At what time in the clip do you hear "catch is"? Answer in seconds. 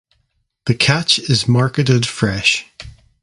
0.73-1.47